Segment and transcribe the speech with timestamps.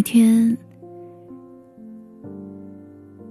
[0.00, 0.56] 一天，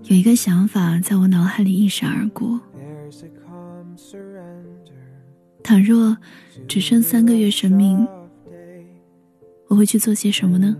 [0.03, 2.61] 有一个想法在我脑海里一闪而过：
[5.63, 6.15] 倘若
[6.67, 8.07] 只剩三个月生命，
[9.67, 10.77] 我会去做些什么呢？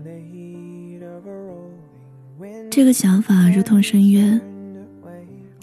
[2.70, 4.40] 这个想法如同深渊，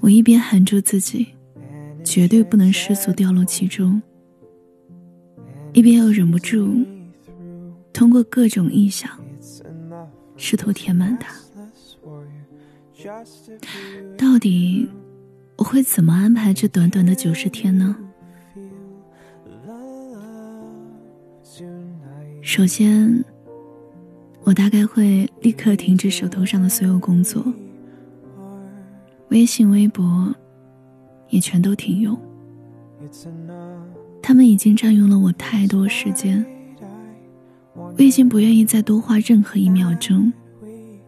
[0.02, 1.26] 我一边喊住自己，
[2.04, 4.02] 绝对不能失足掉落其中，
[5.72, 6.86] 一边又忍不住
[7.94, 9.10] 通过各种臆想。
[10.38, 11.36] 试图填满它。
[14.18, 14.90] 到底
[15.58, 17.96] 我会怎么安排这短短的九十天呢？
[22.42, 23.24] 首先，
[24.44, 27.44] 我大概会立刻停止手头上的所有工作，
[29.30, 30.34] 微信、微博
[31.30, 32.18] 也全都停用。
[34.22, 36.46] 他们已经占用了我太多时间。
[37.78, 40.32] 我已经不愿意再多花任何一秒钟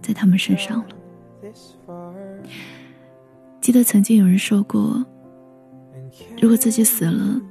[0.02, 0.86] 在他们身上了。
[3.60, 5.04] 记得曾经有人说过，
[6.40, 7.42] 如果自己死了，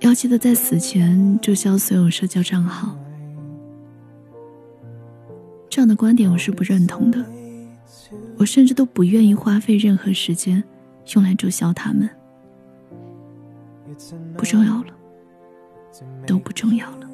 [0.00, 2.96] 要记得在死前注销所有社交账号。
[5.68, 7.24] 这样的观点我是不认同的，
[8.38, 10.62] 我甚至都不愿意花费任何时间
[11.14, 12.08] 用来注销他们。
[14.36, 14.92] 不重要了，
[16.26, 17.05] 都不重要了。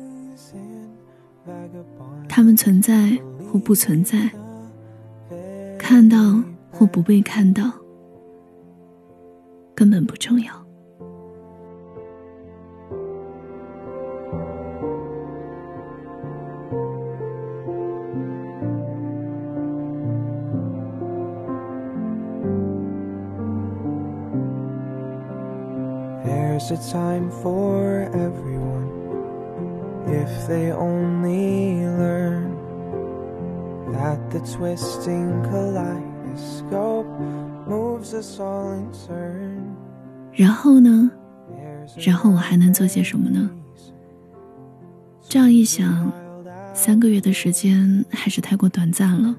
[2.28, 3.18] 他们存在
[3.50, 4.30] 或不存在，
[5.78, 6.16] 看到
[6.70, 7.70] 或不被看到，
[9.74, 10.52] 根本不重要。
[26.24, 29.01] There's a time for everyone.
[30.06, 32.56] If they only learn
[33.92, 37.06] that the twisting kaleidoscope
[37.66, 39.76] moves us all in turn
[40.32, 41.10] 然后呢
[42.04, 43.50] 然后我还能做些什么呢
[45.28, 46.10] 这样一想
[46.74, 49.34] 三个月的时间还是太过短暂了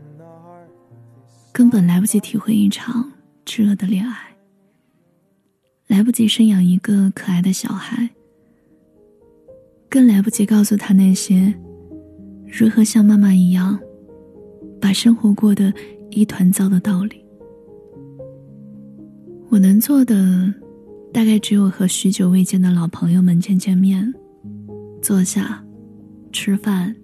[1.52, 3.12] 根本来不及体会一场
[3.46, 4.16] 炙热的恋爱
[5.88, 8.10] 来不及生养一个可爱的小孩
[9.94, 11.54] 更来不及告诉他那些
[12.48, 13.80] 如何像妈妈一样
[14.82, 15.72] 把生活过得
[16.10, 17.24] 一团糟的道理。
[19.50, 20.52] 我能做的，
[21.14, 24.12] 大概只有和许久未见的老朋友们见见面，
[25.00, 25.64] 坐下，
[26.32, 26.96] 吃饭，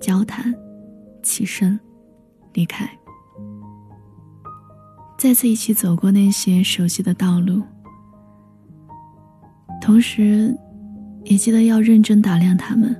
[0.00, 0.52] 交谈，
[1.22, 1.78] 起身，
[2.52, 2.90] 离开，
[5.16, 7.62] 再次一起走过那些熟悉的道路，
[9.80, 10.52] 同时。
[11.24, 12.94] 也记得要认真打量他们，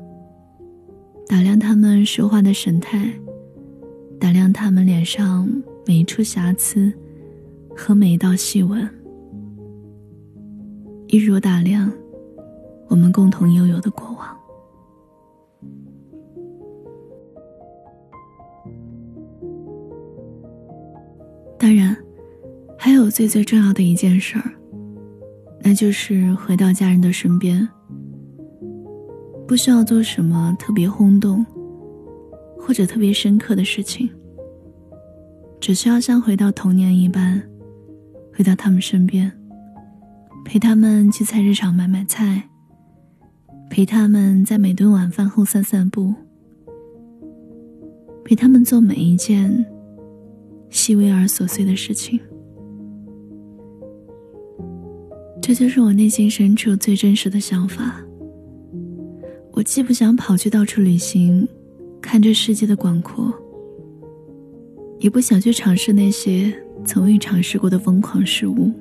[1.29, 3.11] 打量他们说话的神态，
[4.19, 5.49] 打量他们脸上
[5.87, 6.93] 每一处瑕疵
[7.77, 8.89] 和每一道细纹，
[11.09, 11.93] 一如打量
[12.89, 14.27] 我们共同拥有的过往。
[21.59, 21.97] 当然，
[22.79, 24.51] 还有最最重要的一件事儿，
[25.63, 27.69] 那就是回到家人的身边。
[29.47, 31.45] 不需要做什么特别轰动，
[32.59, 34.09] 或者特别深刻的事情，
[35.61, 37.43] 只需要像回到童年一般，
[38.35, 39.31] 回到他们身边，
[40.45, 42.49] 陪他们去菜市场买买菜，
[43.69, 46.15] 陪他们在每顿晚饭后散散步，
[48.25, 49.65] 陪他们做每一件
[50.71, 52.19] 细微而琐碎的事情。
[55.43, 58.01] 这就是我内心深处最真实的想法。
[59.57, 61.47] 我既不想跑去到处旅行，
[62.03, 63.33] 看这世界的广阔，
[64.99, 66.53] 也不想去尝试那些
[66.85, 68.73] 从未尝试过的疯狂事物，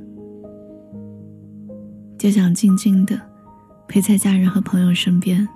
[2.18, 3.22] 就想静静的
[3.88, 5.48] 陪在家人和朋友身边，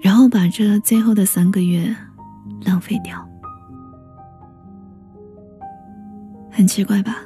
[0.00, 1.94] 然后把这最后的三个月
[2.64, 3.24] 浪费掉。
[6.50, 7.22] 很奇怪吧？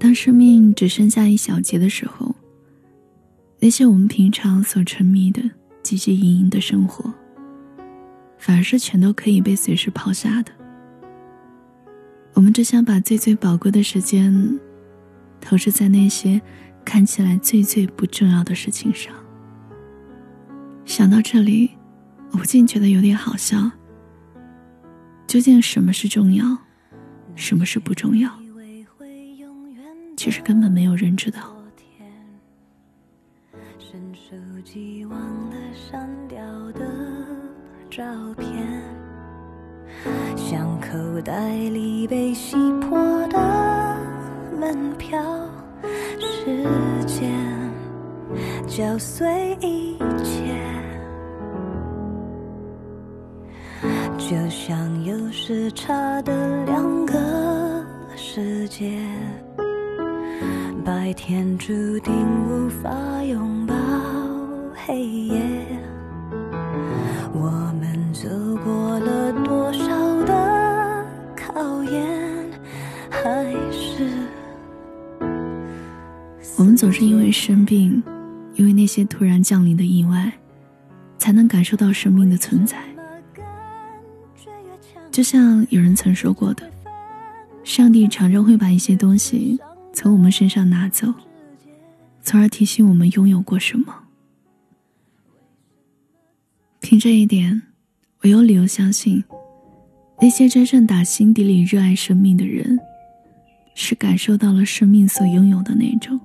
[0.00, 2.23] 当生命只剩下一小节的时候。
[3.64, 5.40] 那些我们平常所沉迷的
[5.82, 7.10] 汲汲营营的生活，
[8.36, 10.52] 反而是全都可以被随时抛下的。
[12.34, 14.60] 我们只想把最最宝贵的时间，
[15.40, 16.38] 投掷在那些
[16.84, 19.14] 看起来最最不重要的事情上。
[20.84, 21.70] 想到这里，
[22.32, 23.70] 我不禁觉得有点好笑。
[25.26, 26.58] 究竟什么是重要，
[27.34, 28.30] 什么是不重要？
[30.18, 31.53] 其实根本没有人知道。
[37.96, 38.02] 照
[38.36, 38.50] 片。
[40.34, 42.98] 像口袋里被洗破
[43.28, 43.38] 的
[44.58, 45.16] 门票，
[46.18, 46.66] 时
[47.06, 47.30] 间
[48.66, 50.56] 搅碎一切，
[54.18, 57.14] 就像有时差的两个
[58.16, 58.90] 世界，
[60.84, 62.12] 白天注定
[62.44, 62.90] 无法
[63.22, 63.74] 拥抱
[64.84, 65.40] 黑夜。
[67.32, 67.73] 我
[76.56, 78.00] 我们总是因为生病，
[78.54, 80.32] 因为那些突然降临的意外，
[81.18, 82.78] 才能感受到生命的存在。
[85.10, 86.70] 就像有人曾说过的，
[87.64, 89.58] 上帝常常会把一些东西
[89.92, 91.12] 从我们身上拿走，
[92.22, 93.92] 从而提醒我们拥有过什么。
[96.80, 97.62] 凭这一点，
[98.22, 99.24] 我有理由相信，
[100.20, 102.78] 那些真正打心底里热爱生命的人，
[103.74, 106.20] 是感受到了生命所拥有的那种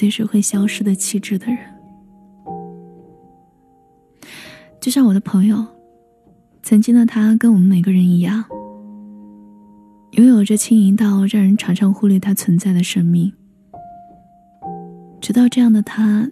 [0.00, 1.58] 随时会消失的气质的人。
[4.80, 5.62] 就像我的朋友，
[6.62, 8.42] 曾经的他跟我们每个人一样，
[10.12, 13.30] 拥有着轻盈到让人常常忽略他存在的生命。
[15.20, 16.26] 直到这样的他，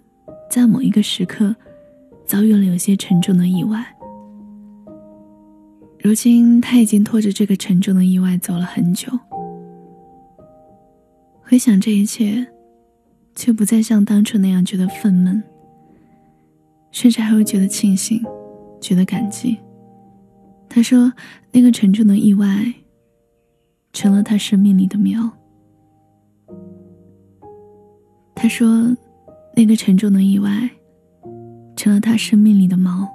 [0.49, 1.55] 在某一个时刻。
[2.25, 3.83] 遭遇了有些沉重的意外，
[5.99, 9.11] 如今他已经拖着这个沉重的意外走了很久。
[11.41, 12.45] 回想这一切，
[13.39, 15.41] 却不再像当初那样觉得愤懑，
[16.91, 18.21] 甚至还会觉得庆幸，
[18.81, 19.57] 觉得感激。
[20.67, 21.13] 他说
[21.53, 22.73] ：“那个沉重的意外，
[23.93, 25.31] 成了他生命里的苗。”
[28.35, 28.93] 他说
[29.55, 30.69] ：“那个沉重的意外。”
[31.77, 33.07] 成了他生命里的锚。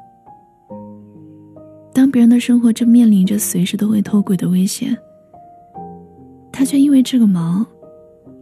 [1.92, 4.96] 当别人的生活正面临着随时都会脱轨的危险，
[6.50, 7.62] 他却因为这个锚，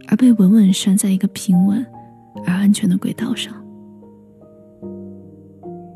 [0.07, 1.85] 而被稳稳拴在一个平稳
[2.45, 3.53] 而安全的轨道上。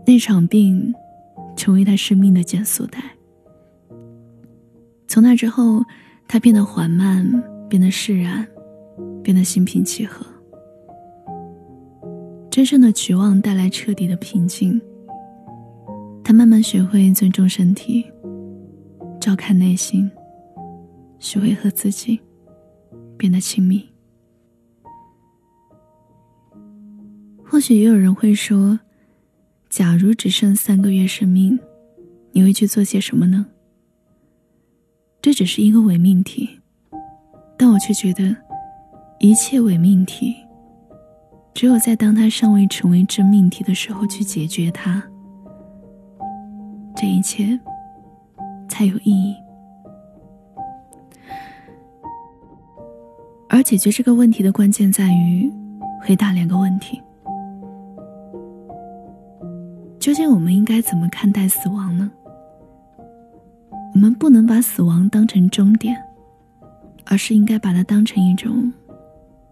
[0.06, 0.94] 那场病，
[1.56, 3.00] 成为他生命的减速带。
[5.08, 5.84] 从那之后，
[6.28, 7.26] 他变得缓慢，
[7.68, 8.48] 变得释然，
[9.22, 10.26] 变得心平气和。
[12.50, 14.82] 真正的绝望带来彻底的平静。
[16.24, 18.06] 他慢慢学会尊重身体，
[19.20, 20.10] 照看内心，
[21.20, 22.20] 学会和自己
[23.18, 23.88] 变得亲密。
[27.50, 28.78] 或许也有人会说
[29.70, 31.58] ：“假如只剩三个月生命，
[32.34, 33.46] 你会去做些什么呢？”
[35.22, 36.60] 这只是一个伪命题，
[37.58, 38.36] 但我却觉得，
[39.20, 40.36] 一切伪命题。
[41.54, 45.02] 只有在当它尚未成为真命题的时候去解决它，
[46.96, 47.58] 这一切
[48.68, 49.34] 才有意义。
[53.50, 55.52] 而解决这个问题的关键在于
[56.02, 57.02] 回答两个问题：
[60.08, 62.10] 究竟我们应该怎么看待死亡呢？
[63.94, 66.02] 我们不能把死亡当成终点，
[67.04, 68.72] 而是应该把它当成一种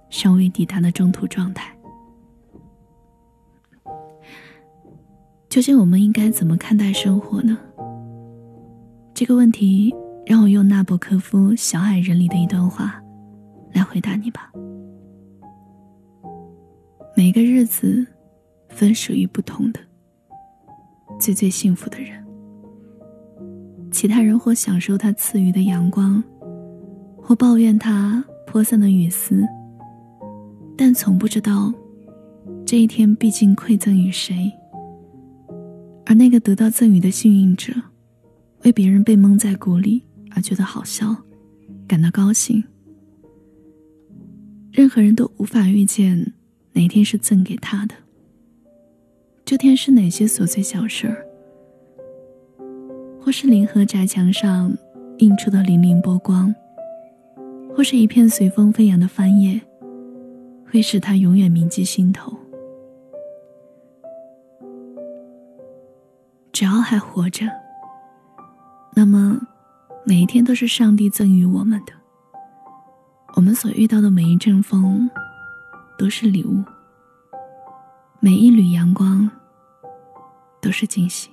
[0.10, 1.76] 尚未抵达的中途状态。
[5.50, 7.58] 究竟我们应该怎么看待生活呢？
[9.14, 9.94] 这个问题
[10.26, 13.04] 让我用纳博科夫《小矮人》里的一段话
[13.74, 14.50] 来回答你吧。
[17.14, 18.08] 每个日子
[18.70, 19.82] 分属于不同的
[21.20, 22.24] 最最幸福的人，
[23.92, 26.24] 其他人或享受他赐予的阳光，
[27.18, 29.44] 或抱怨他泼散的雨丝，
[30.78, 31.74] 但从不知道
[32.66, 34.52] 这一天毕竟馈赠于谁。
[36.06, 37.74] 而那个得到赠予的幸运者，
[38.64, 40.04] 为别人被蒙在鼓里
[40.36, 41.16] 而觉得好笑，
[41.88, 42.64] 感到高兴。
[44.72, 46.34] 任何人都无法预见
[46.74, 47.96] 哪天是赠给他的。
[49.46, 51.24] 这天是哪些琐碎小事儿，
[53.22, 54.76] 或是临河宅墙上
[55.20, 56.54] 映出的粼粼波光，
[57.76, 59.62] 或是一片随风飞扬的帆叶，
[60.68, 62.36] 会使他永远铭记心头。
[66.52, 67.46] 只要还活着，
[68.96, 69.40] 那么
[70.06, 71.94] 每一天都是上帝赠予我们的。
[73.36, 75.08] 我们所遇到的每一阵风，
[76.00, 76.64] 都是礼物；
[78.26, 79.30] 每一缕阳光，
[80.60, 81.30] 都是惊喜。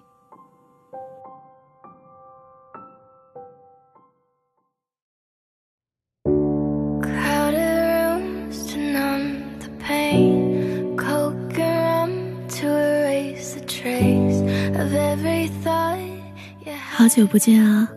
[16.90, 17.88] 好久不见啊，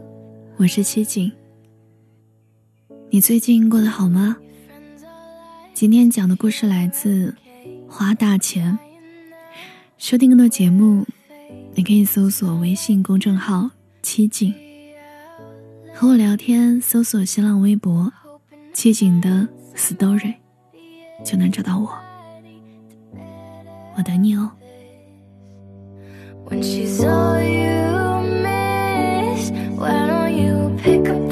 [0.56, 1.30] 我是七景。
[3.10, 4.38] 你最近过得好吗？
[5.74, 7.28] 今天讲的故事来自
[7.98, 8.78] 《花大钱。
[9.98, 11.06] 收听更多节目，
[11.76, 13.70] 你可以搜索微信公众号
[14.04, 14.54] “七锦”，
[15.96, 18.12] 和我聊天，搜索新浪微博
[18.76, 19.48] “七锦的
[19.78, 20.34] story”，
[21.24, 21.90] 就能找到我。
[23.96, 24.52] 我等你哦。
[26.50, 31.25] When she saw you miss, why don't you pick up?